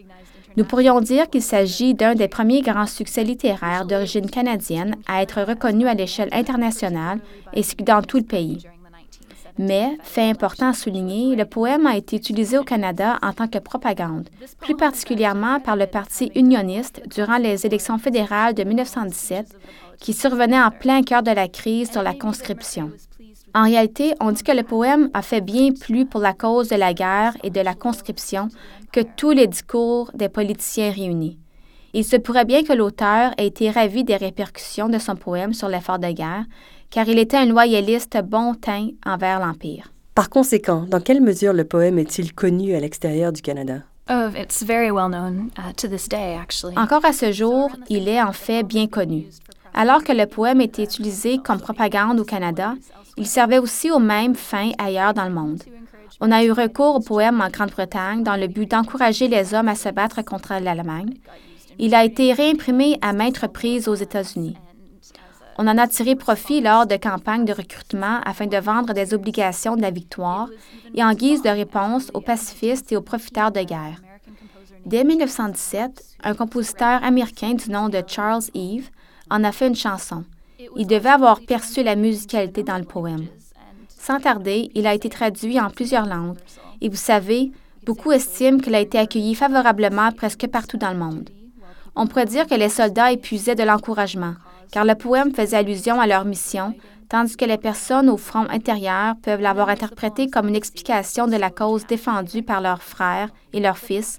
[0.56, 5.42] Nous pourrions dire qu'il s'agit d'un des premiers grands succès littéraires d'origine canadienne à être
[5.42, 7.20] reconnu à l'échelle internationale
[7.56, 8.68] que dans tout le pays.
[9.58, 13.60] Mais, fait important à souligner, le poème a été utilisé au Canada en tant que
[13.60, 19.56] propagande, plus particulièrement par le Parti unioniste durant les élections fédérales de 1917
[20.04, 22.92] qui survenait en plein cœur de la crise sur la conscription.
[23.56, 26.76] En réalité, on dit que le poème a fait bien plus pour la cause de
[26.76, 28.50] la guerre et de la conscription
[28.92, 31.40] que tous les discours des politiciens réunis.
[31.94, 35.70] Il se pourrait bien que l'auteur ait été ravi des répercussions de son poème sur
[35.70, 36.44] l'effort de guerre,
[36.90, 39.94] car il était un loyaliste bon teint envers l'Empire.
[40.16, 43.84] Par conséquent, dans quelle mesure le poème est-il connu à l'extérieur du Canada?
[44.10, 46.78] Oh, it's very well known uh, to this day, actually.
[46.78, 49.28] Encore à ce jour, il est en fait bien connu.
[49.74, 52.76] Alors que le poème était utilisé comme propagande au Canada,
[53.18, 55.64] il servait aussi aux mêmes fins ailleurs dans le monde.
[56.22, 59.76] On a eu recours au poème en Grande-Bretagne dans le but d'encourager les hommes à
[59.76, 61.16] se battre contre l'Allemagne.
[61.80, 64.58] Il a été réimprimé à maintes reprises aux États-Unis.
[65.58, 69.76] On en a tiré profit lors de campagnes de recrutement afin de vendre des obligations
[69.76, 70.50] de la victoire
[70.96, 74.02] et en guise de réponse aux pacifistes et aux profiteurs de guerre.
[74.86, 78.90] Dès 1917, un compositeur américain du nom de Charles Eve
[79.30, 80.24] en a fait une chanson.
[80.76, 83.28] Il devait avoir perçu la musicalité dans le poème.
[83.88, 86.38] Sans tarder, il a été traduit en plusieurs langues
[86.82, 87.52] et vous savez,
[87.86, 91.30] beaucoup estiment qu'il a été accueilli favorablement presque partout dans le monde.
[91.96, 94.34] On pourrait dire que les soldats épuisaient de l'encouragement,
[94.72, 96.74] car le poème faisait allusion à leur mission,
[97.08, 101.52] tandis que les personnes au front intérieur peuvent l'avoir interprété comme une explication de la
[101.52, 104.18] cause défendue par leurs frères et leurs fils,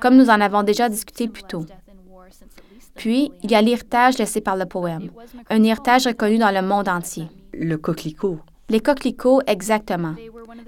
[0.00, 1.66] comme nous en avons déjà discuté plus tôt.
[3.00, 5.10] Puis, il y a l'héritage laissé par le poème,
[5.48, 7.28] un héritage reconnu dans le monde entier.
[7.54, 8.40] Le coquelicot.
[8.68, 10.14] Les coquelicots, exactement.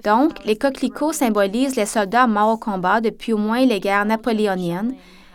[0.03, 4.95] Donc, les coquelicots symbolisent les soldats morts au combat depuis au moins les guerres napoléoniennes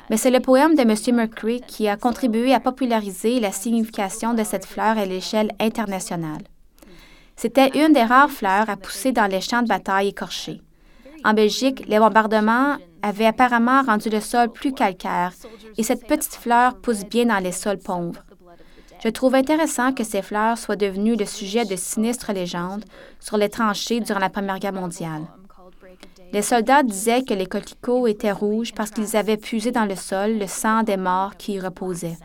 [0.09, 1.15] mais c'est le poème de M.
[1.15, 6.43] Mercury qui a contribué à populariser la signification de cette fleur à l'échelle internationale.
[7.35, 10.61] C'était une des rares fleurs à pousser dans les champs de bataille écorchés.
[11.23, 15.33] En Belgique, les bombardements avaient apparemment rendu le sol plus calcaire
[15.77, 18.23] et cette petite fleur pousse bien dans les sols pauvres.
[19.03, 22.85] Je trouve intéressant que ces fleurs soient devenues le sujet de sinistres légendes
[23.19, 25.27] sur les tranchées durant la Première Guerre mondiale.
[26.33, 30.39] Les soldats disaient que les coquelicots étaient rouges parce qu'ils avaient puisé dans le sol
[30.39, 32.17] le sang des morts qui y reposaient.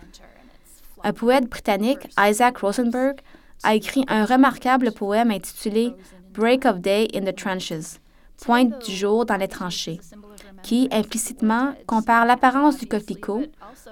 [1.05, 3.21] Un poète britannique, Isaac Rosenberg,
[3.63, 5.93] a écrit un remarquable poème intitulé
[6.33, 7.99] Break of Day in the Trenches,
[8.45, 10.01] Pointe du jour dans les tranchées,
[10.63, 13.45] qui implicitement compare l'apparence du coquelicot,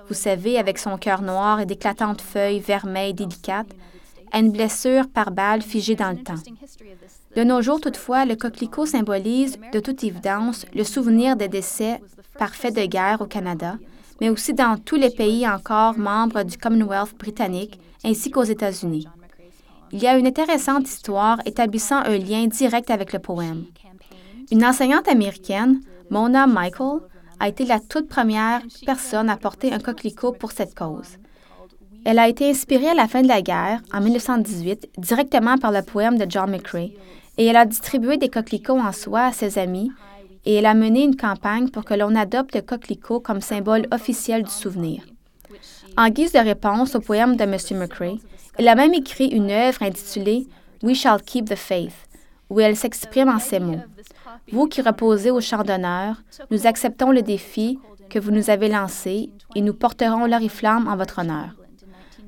[0.08, 3.74] vous savez, avec son cœur noir et d'éclatantes feuilles vermeilles délicates,
[4.32, 6.34] à une blessure par balle figée dans le temps.
[7.36, 12.00] De nos jours, toutefois, le coquelicot symbolise, de toute évidence, le souvenir des décès
[12.38, 13.76] parfaits de guerre au Canada,
[14.20, 19.06] mais aussi dans tous les pays encore membres du Commonwealth britannique, ainsi qu'aux États-Unis.
[19.92, 23.64] Il y a une intéressante histoire établissant un lien direct avec le poème.
[24.52, 25.80] Une enseignante américaine,
[26.10, 27.00] Mona Michael,
[27.38, 31.16] a été la toute première personne à porter un coquelicot pour cette cause.
[32.04, 35.82] Elle a été inspirée à la fin de la guerre, en 1918, directement par le
[35.82, 36.90] poème de John McCrae,
[37.38, 39.90] et elle a distribué des coquelicots en soie à ses amis
[40.44, 44.42] et elle a mené une campagne pour que l'on adopte le coquelicot comme symbole officiel
[44.42, 45.02] du souvenir.
[45.96, 47.56] En guise de réponse au poème de M.
[47.78, 48.18] McCrae,
[48.56, 50.46] elle a même écrit une œuvre intitulée
[50.82, 52.08] We Shall Keep the Faith,
[52.48, 53.80] où elle s'exprime en ces mots.
[54.52, 59.30] Vous qui reposez au champ d'honneur, nous acceptons le défi que vous nous avez lancé
[59.54, 61.54] et nous porterons l'oriflamme en votre honneur.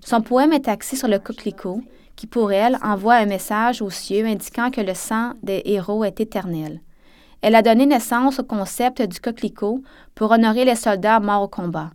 [0.05, 1.81] Son poème est axé sur le coquelicot
[2.17, 6.21] qui pour elle envoie un message aux cieux indiquant que le sang des héros est
[6.21, 6.81] éternel.
[7.41, 9.83] Elle a donné naissance au concept du coquelicot
[10.15, 11.91] pour honorer les soldats morts au combat.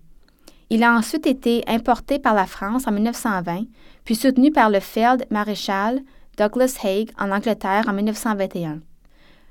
[0.70, 3.62] Il a ensuite été importé par la France en 1920,
[4.04, 6.02] puis soutenu par le Feld maréchal
[6.38, 8.82] Douglas Haig en Angleterre en 1921.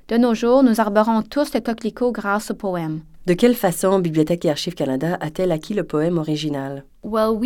[0.07, 3.01] De nos jours, nous arborons tous le coquelicot grâce au poème.
[3.25, 6.85] De quelle façon Bibliothèque et Archives Canada a-t-elle acquis le poème original?
[7.03, 7.37] En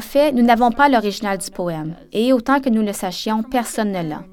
[0.00, 4.08] fait, nous n'avons pas l'original du poème, et autant que nous le sachions, personne ne
[4.08, 4.24] l'a.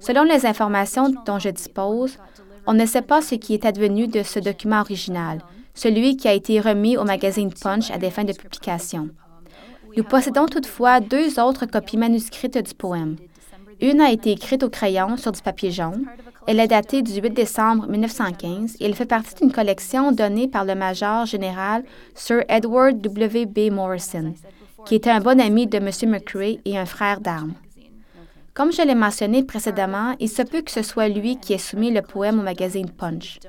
[0.00, 2.16] Selon les informations dont je dispose,
[2.66, 5.42] on ne sait pas ce qui est advenu de ce document original,
[5.74, 9.10] celui qui a été remis au magazine Punch à des fins de publication.
[9.94, 13.16] Nous possédons toutefois deux autres copies manuscrites du poème.
[13.82, 16.06] Une a été écrite au crayon sur du papier jaune.
[16.46, 20.64] Elle est datée du 8 décembre 1915 et elle fait partie d'une collection donnée par
[20.64, 21.82] le major général
[22.14, 23.44] Sir Edward W.
[23.44, 23.72] B.
[23.72, 24.34] Morrison,
[24.86, 25.90] qui était un bon ami de M.
[26.08, 27.54] McCrae et un frère d'armes.
[28.54, 31.90] Comme je l'ai mentionné précédemment, il se peut que ce soit lui qui ait soumis
[31.90, 33.40] le poème au magazine Punch.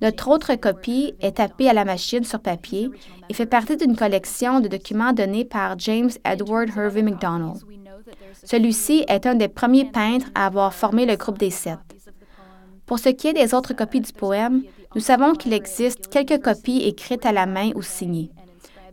[0.00, 2.88] Notre autre copie est tapée à la machine sur papier
[3.28, 7.58] et fait partie d'une collection de documents donnés par James Edward Hervey MacDonald.
[8.44, 11.78] Celui-ci est un des premiers peintres à avoir formé le groupe des sept.
[12.86, 14.62] Pour ce qui est des autres copies du poème,
[14.94, 18.30] nous savons qu'il existe quelques copies écrites à la main ou signées.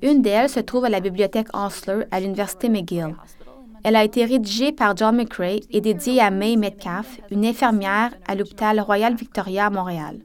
[0.02, 3.16] Une d'elles se trouve à la bibliothèque Osler à l'Université McGill.
[3.84, 8.36] Elle a été rédigée par John McCrae et dédiée à May Metcalf, une infirmière à
[8.36, 10.20] l'hôpital Royal Victoria à Montréal.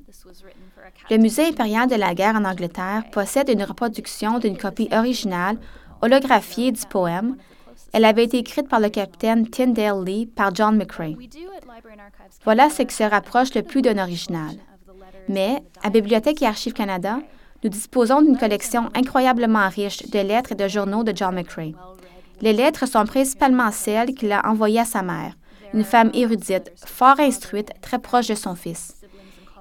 [1.11, 5.59] Le Musée impérial de la guerre en Angleterre possède une reproduction d'une copie originale
[6.03, 7.37] holographiée du poème
[7.92, 11.16] elle avait été écrite par le capitaine Tyndale Lee par John McCrae.
[12.44, 14.57] Voilà ce qui se rapproche le plus d'un original.
[15.29, 17.18] Mais, à Bibliothèque et Archives Canada,
[17.62, 21.72] nous disposons d'une collection incroyablement riche de lettres et de journaux de John McCrae.
[22.40, 25.35] Les lettres sont principalement celles qu'il a envoyées à sa mère,
[25.74, 28.94] une femme érudite, fort instruite, très proche de son fils.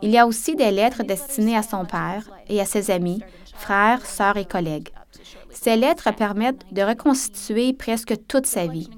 [0.02, 3.24] Il y a aussi des lettres destinées à son père et à ses amis,
[3.56, 4.90] frères, sœurs et collègues.
[5.62, 8.90] Ces lettres permettent de reconstituer presque toute sa vie.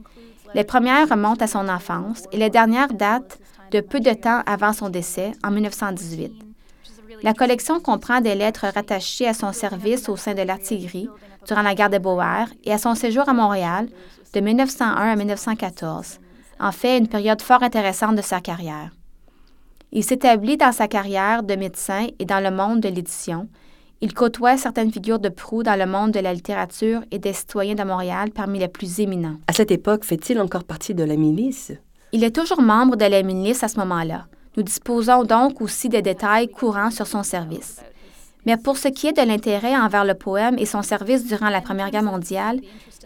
[0.53, 3.39] Les premières remontent à son enfance et les dernières datent
[3.71, 6.33] de peu de temps avant son décès, en 1918.
[7.23, 11.09] La collection comprend des lettres rattachées à son service au sein de l'artillerie
[11.47, 13.87] durant la guerre de Boer et à son séjour à Montréal
[14.33, 16.19] de 1901 à 1914,
[16.59, 18.91] en fait une période fort intéressante de sa carrière.
[19.91, 23.47] Il s'établit dans sa carrière de médecin et dans le monde de l'édition.
[24.01, 27.75] Il côtoie certaines figures de proue dans le monde de la littérature et des citoyens
[27.75, 29.35] de Montréal parmi les plus éminents.
[29.47, 31.73] À cette époque, fait-il encore partie de la milice?
[32.13, 34.27] Il est toujours membre de la milice à ce moment-là.
[34.55, 37.81] Nous disposons donc aussi des détails courants sur son service.
[38.45, 41.59] Mais pour ce qui est de l'intérêt envers le poème et son service durant la
[41.59, 42.61] Première Guerre mondiale,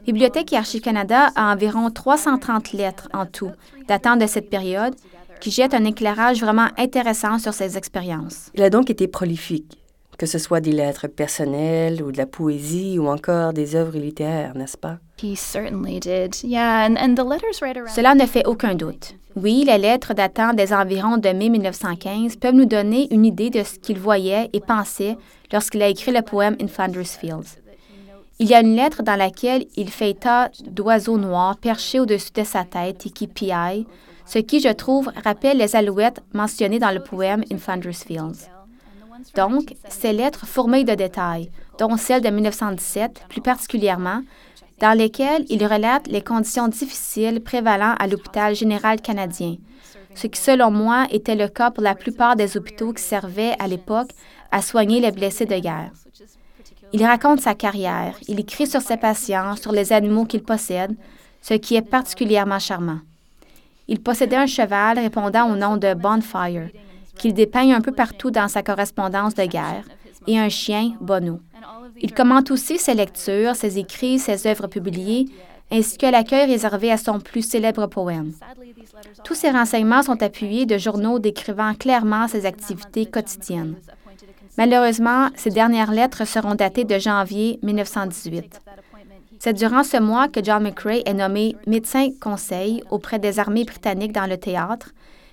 [0.05, 3.51] Bibliothèque et Archives Canada a environ 330 lettres en tout,
[3.87, 4.93] datant de cette période,
[5.41, 8.51] qui jettent un éclairage vraiment intéressant sur ses expériences.
[8.53, 9.82] Il a donc été prolifique,
[10.17, 14.55] que ce soit des lettres personnelles ou de la poésie ou encore des œuvres littéraires,
[14.55, 14.97] n'est-ce pas?
[17.95, 19.15] Cela ne fait aucun doute.
[19.35, 23.63] Oui, les lettres datant des environs de mai 1915 peuvent nous donner une idée de
[23.63, 25.17] ce qu'il voyait et pensait
[25.51, 27.57] lorsqu'il a écrit le poème In Flanders Fields.
[28.39, 32.43] Il y a une lettre dans laquelle il fait état d'oiseaux noirs perchés au-dessus de
[32.43, 33.87] sa tête et qui piaillent,
[34.25, 38.52] ce qui, je trouve, rappelle les alouettes mentionnées dans le poème In Flanders Fields.
[39.35, 44.21] Donc, ces lettres fourmillent de détails, dont celle de 1917 plus particulièrement,
[44.79, 49.55] dans lesquelles il relate les conditions difficiles prévalant à l'hôpital général canadien,
[50.15, 53.67] ce qui, selon moi, était le cas pour la plupart des hôpitaux qui servaient à
[53.67, 54.11] l'époque
[54.51, 55.91] à soigner les blessés de guerre.
[56.91, 60.95] Il raconte sa carrière, il écrit sur ses patients, sur les animaux qu'il possède,
[61.41, 62.99] ce qui est particulièrement charmant.
[63.87, 66.69] Il possédait un cheval répondant au nom de Bonfire,
[67.17, 69.85] qu'il dépeigne un peu partout dans sa correspondance de guerre,
[70.27, 71.39] et un chien, Bono.
[72.01, 75.27] Il commente aussi ses lectures, ses écrits, ses œuvres publiées,
[75.71, 78.33] ainsi que l'accueil réservé à son plus célèbre poème.
[79.23, 83.75] Tous ces renseignements sont appuyés de journaux décrivant clairement ses activités quotidiennes.
[84.57, 88.61] Malheureusement, ces dernières lettres seront datées de janvier 1918.
[89.39, 94.13] C'est durant ce mois que John McCrae est nommé médecin conseil auprès des armées britanniques
[94.13, 94.91] dans le théâtre,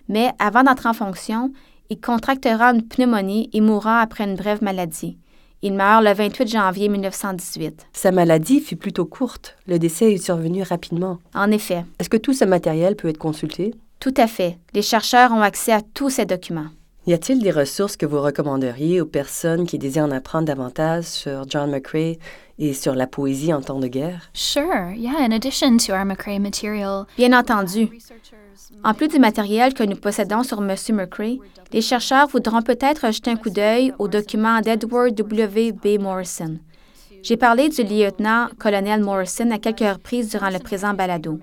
[0.08, 1.52] mais avant d'entrer en fonction,
[1.90, 5.18] il contractera une pneumonie et mourra après une brève maladie.
[5.62, 7.88] Il meurt le 28 janvier 1918.
[7.92, 9.56] Sa maladie fut plutôt courte.
[9.66, 11.18] Le décès est survenu rapidement.
[11.34, 11.84] En effet.
[11.98, 13.74] Est-ce que tout ce matériel peut être consulté?
[13.98, 14.56] Tout à fait.
[14.72, 16.68] Les chercheurs ont accès à tous ces documents.
[17.10, 21.42] Y a-t-il des ressources que vous recommanderiez aux personnes qui désirent en apprendre davantage sur
[21.48, 22.18] John McCrae
[22.60, 24.30] et sur la poésie en temps de guerre?
[24.32, 27.06] Sure, yeah, in addition to our McCrae material.
[27.16, 27.88] Bien entendu.
[28.84, 30.76] En plus du matériel que nous possédons sur M.
[30.92, 31.40] McCrae,
[31.72, 35.72] les chercheurs voudront peut-être jeter un coup d'œil aux documents d'Edward W.
[35.72, 36.00] B.
[36.00, 36.58] Morrison.
[37.24, 41.40] J'ai parlé du lieutenant-colonel Morrison à quelques reprises durant le présent balado.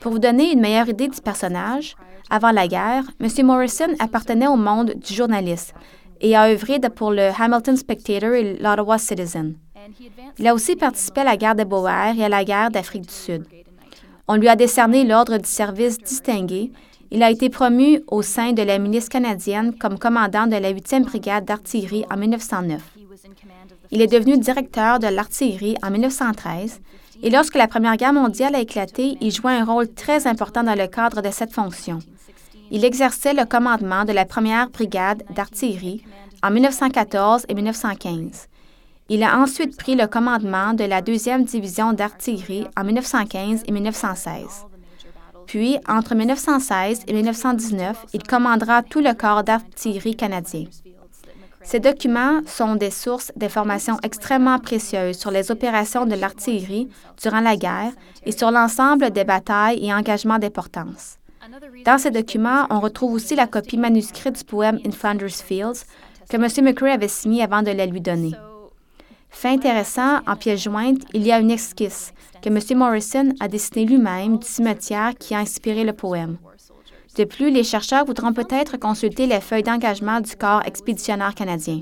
[0.00, 1.94] Pour vous donner une meilleure idée du personnage,
[2.30, 3.46] avant la guerre, M.
[3.46, 5.76] Morrison appartenait au monde du journalisme
[6.20, 9.54] et a œuvré pour le Hamilton Spectator et l'Ottawa Citizen.
[10.38, 13.12] Il a aussi participé à la guerre de Boer et à la guerre d'Afrique du
[13.12, 13.44] Sud.
[14.26, 16.72] On lui a décerné l'Ordre du service distingué.
[17.10, 21.04] Il a été promu au sein de la milice canadienne comme commandant de la 8e
[21.04, 22.80] brigade d'artillerie en 1909.
[23.90, 26.80] Il est devenu directeur de l'artillerie en 1913
[27.22, 30.74] et lorsque la Première Guerre mondiale a éclaté, il joua un rôle très important dans
[30.74, 31.98] le cadre de cette fonction.
[32.70, 36.02] Il exerçait le commandement de la Première Brigade d'artillerie
[36.42, 38.48] en 1914 et 1915.
[39.10, 44.66] Il a ensuite pris le commandement de la Deuxième Division d'artillerie en 1915 et 1916.
[45.46, 50.64] Puis, entre 1916 et 1919, il commandera tout le corps d'artillerie canadien.
[51.62, 56.88] Ces documents sont des sources d'informations extrêmement précieuses sur les opérations de l'artillerie
[57.22, 57.92] durant la guerre
[58.24, 61.18] et sur l'ensemble des batailles et engagements d'importance.
[61.84, 65.84] Dans ces documents, on retrouve aussi la copie manuscrite du poème In Flanders Fields
[66.28, 66.64] que M.
[66.64, 68.32] McCrae avait signé avant de la lui donner.
[69.30, 72.78] Fait intéressant, en pièce jointe, il y a une esquisse que M.
[72.78, 76.38] Morrison a dessinée lui-même du cimetière qui a inspiré le poème.
[77.16, 81.80] De plus, les chercheurs voudront peut-être consulter les feuilles d'engagement du corps expéditionnaire canadien.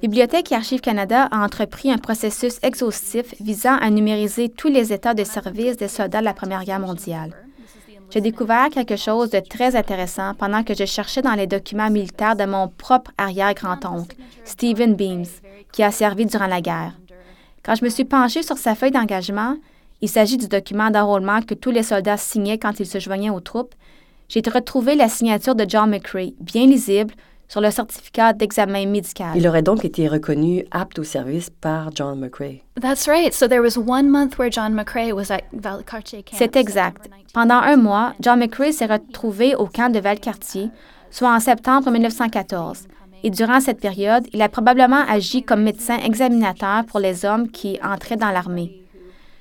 [0.00, 5.14] Bibliothèque et Archives Canada a entrepris un processus exhaustif visant à numériser tous les états
[5.14, 7.32] de service des soldats de la Première Guerre mondiale.
[8.12, 12.36] J'ai découvert quelque chose de très intéressant pendant que je cherchais dans les documents militaires
[12.36, 15.24] de mon propre arrière-grand-oncle, Stephen Beams,
[15.72, 16.92] qui a servi durant la guerre.
[17.62, 19.56] Quand je me suis penchée sur sa feuille d'engagement,
[20.02, 23.40] il s'agit du document d'enrôlement que tous les soldats signaient quand ils se joignaient aux
[23.40, 23.74] troupes,
[24.28, 27.14] j'ai retrouvé la signature de John McCrae, bien lisible,
[27.52, 29.32] sur le certificat d'examen médical.
[29.36, 32.62] Il aurait donc été reconnu apte au service par John McCrae.
[32.80, 33.34] That's right.
[33.34, 36.38] So there was one month where John McCrae was at Valcartier camp.
[36.38, 37.10] C'est exact.
[37.34, 40.70] Pendant un mois, John McCrae s'est retrouvé au camp de Valcartier,
[41.10, 42.88] soit en septembre 1914.
[43.22, 47.78] Et durant cette période, il a probablement agi comme médecin examinateur pour les hommes qui
[47.84, 48.82] entraient dans l'armée.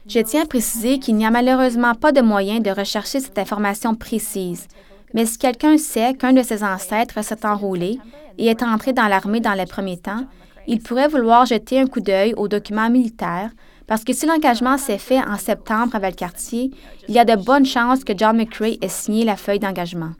[0.05, 3.95] Je tiens à préciser qu'il n'y a malheureusement pas de moyen de rechercher cette information
[3.95, 4.67] précise,
[5.13, 7.99] mais si quelqu'un sait qu'un de ses ancêtres s'est enrôlé
[8.37, 10.25] et est entré dans l'armée dans les premiers temps,
[10.67, 13.51] il pourrait vouloir jeter un coup d'œil aux documents militaires
[13.87, 16.71] parce que si l'engagement s'est fait en septembre à Valcartier,
[17.09, 20.11] il y a de bonnes chances que John McCrae ait signé la feuille d'engagement.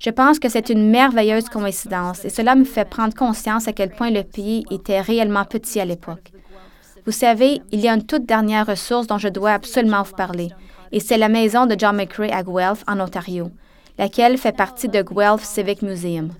[0.00, 3.90] Je pense que c'est une merveilleuse coïncidence et cela me fait prendre conscience à quel
[3.90, 6.32] point le pays était réellement petit à l'époque.
[7.04, 10.50] Vous savez, il y a une toute dernière ressource dont je dois absolument vous parler,
[10.92, 13.50] et c'est la maison de John McCrae à Guelph, en Ontario
[13.98, 16.30] laquelle fait partie de Guelph Civic Museum.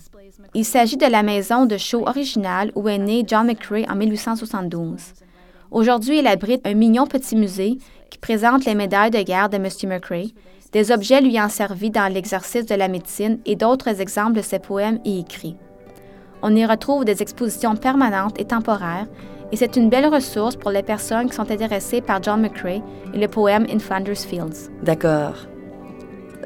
[0.54, 5.14] Il s'agit de la maison de show originale où est né John McCrae en 1872.
[5.70, 7.78] Aujourd'hui, elle abrite un mignon petit musée
[8.10, 9.68] qui présente les médailles de guerre de M.
[9.84, 10.32] McCrae,
[10.72, 14.58] des objets lui ayant servi dans l'exercice de la médecine et d'autres exemples de ses
[14.58, 15.56] poèmes et écrits.
[16.42, 19.06] On y retrouve des expositions permanentes et temporaires,
[19.52, 22.82] et c'est une belle ressource pour les personnes qui sont intéressées par John McCrae
[23.14, 24.70] et le poème In Flanders Fields.
[24.82, 25.51] D'accord.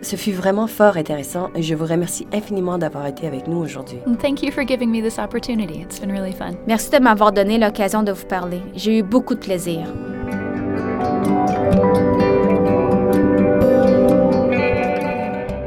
[0.03, 3.99] Ce fut vraiment fort intéressant et je vous remercie infiniment d'avoir été avec nous aujourd'hui.
[4.21, 5.81] Thank you for giving me this opportunity.
[5.81, 6.55] It's been really fun.
[6.67, 8.61] Merci de m'avoir donné l'occasion de vous parler.
[8.75, 9.87] J'ai eu beaucoup de plaisir.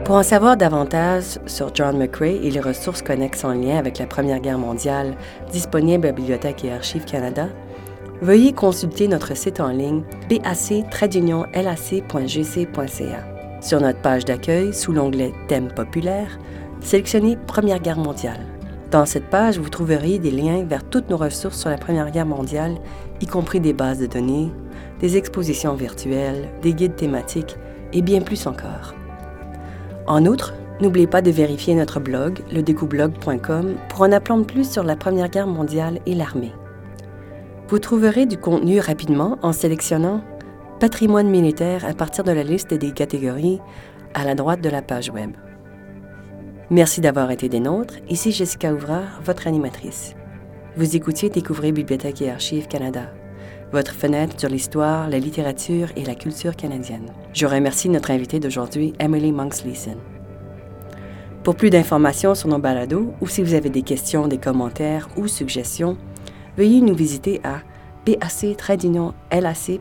[0.09, 4.07] Pour en savoir davantage sur John McCrae et les ressources connexes en lien avec la
[4.07, 5.15] Première Guerre mondiale
[5.51, 7.47] disponibles à Bibliothèque et Archives Canada,
[8.19, 10.89] veuillez consulter notre site en ligne bac-lac.gc.ca.
[13.61, 16.39] Sur notre page d'accueil, sous l'onglet Thèmes populaires,
[16.79, 18.45] sélectionnez Première Guerre mondiale.
[18.89, 22.25] Dans cette page, vous trouverez des liens vers toutes nos ressources sur la Première Guerre
[22.25, 22.75] mondiale,
[23.19, 24.51] y compris des bases de données,
[25.01, 27.57] des expositions virtuelles, des guides thématiques
[27.91, 28.95] et bien plus encore.
[30.07, 34.95] En outre, n'oubliez pas de vérifier notre blog, ledécoublog.com, pour en apprendre plus sur la
[34.95, 36.53] Première Guerre mondiale et l'armée.
[37.67, 40.21] Vous trouverez du contenu rapidement en sélectionnant
[40.79, 43.59] Patrimoine militaire à partir de la liste des catégories
[44.13, 45.31] à la droite de la page Web.
[46.69, 47.95] Merci d'avoir été des nôtres.
[48.07, 50.15] Ici Jessica Ouvrard, votre animatrice.
[50.77, 53.11] Vous écoutiez Découvrir Bibliothèque et Archives Canada,
[53.73, 57.11] votre fenêtre sur l'histoire, la littérature et la culture canadienne.
[57.33, 59.97] Je remercie notre invitée d'aujourd'hui, Emily Monks Leeson.
[61.43, 65.27] Pour plus d'informations sur nos balados ou si vous avez des questions, des commentaires ou
[65.27, 65.97] suggestions,
[66.55, 67.59] veuillez nous visiter à
[68.05, 69.77] bac-lac.gc.ca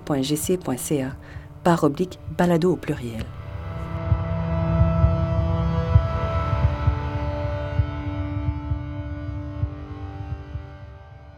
[1.64, 3.24] par oblique balado au pluriel.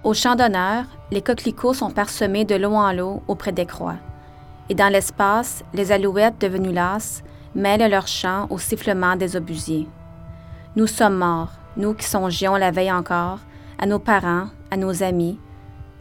[0.03, 3.97] Au champ d'honneur, les coquelicots sont parsemés de l'eau en l'eau auprès des croix.
[4.69, 7.23] Et dans l'espace, les alouettes devenues lasses
[7.55, 9.89] mêlent leur chant au sifflement des obusiers.
[10.75, 13.41] Nous sommes morts, nous qui songions la veille encore,
[13.79, 15.39] à nos parents, à nos amis,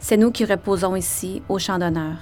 [0.00, 2.16] c'est nous qui reposons ici au champ d'honneur.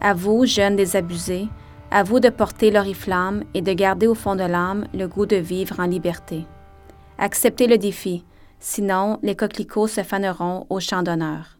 [0.00, 1.48] À vous, jeunes désabusés,
[1.90, 5.36] à vous de porter l'oriflamme et de garder au fond de l'âme le goût de
[5.36, 6.46] vivre en liberté.
[7.18, 8.24] Acceptez le défi,
[8.60, 11.53] sinon les coquelicots se faneront au champ d'honneur.